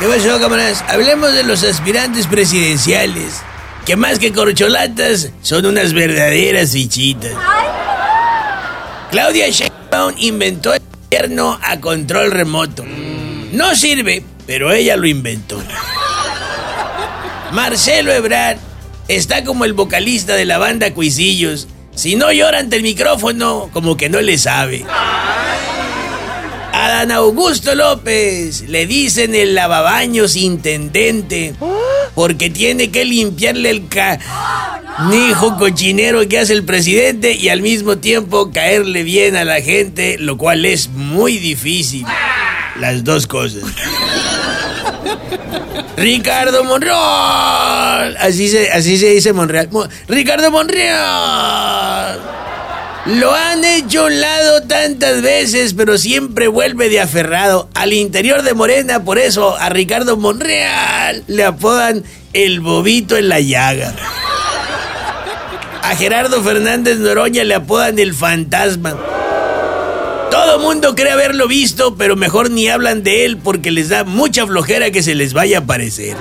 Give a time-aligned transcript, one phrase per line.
[0.00, 0.82] ¿Qué pasó, camaradas?
[0.88, 3.42] Hablemos de los aspirantes presidenciales,
[3.84, 7.34] que más que corcholatas son unas verdaderas fichitas.
[9.10, 12.82] Claudia Sheinbaum inventó el gobierno a control remoto.
[13.52, 15.62] No sirve, pero ella lo inventó.
[17.52, 18.56] Marcelo Ebrard
[19.06, 21.68] está como el vocalista de la banda Cuisillos.
[21.94, 24.82] Si no llora ante el micrófono, como que no le sabe.
[27.10, 31.54] Augusto López le dicen el lavabaños intendente
[32.14, 38.50] porque tiene que limpiarle el canijo cochinero que hace el presidente y al mismo tiempo
[38.52, 42.04] caerle bien a la gente, lo cual es muy difícil.
[42.78, 43.62] Las dos cosas.
[45.96, 48.16] Ricardo Monreal.
[48.18, 49.68] Así se, así se dice Monreal.
[49.70, 52.19] Mo- Ricardo Monreal.
[53.06, 58.52] Lo han hecho un lado tantas veces, pero siempre vuelve de aferrado al interior de
[58.52, 59.04] Morena.
[59.04, 63.94] Por eso a Ricardo Monreal le apodan el bobito en la llaga.
[65.82, 68.96] A Gerardo Fernández Noroña le apodan el fantasma.
[70.30, 74.46] Todo mundo cree haberlo visto, pero mejor ni hablan de él porque les da mucha
[74.46, 76.16] flojera que se les vaya a aparecer.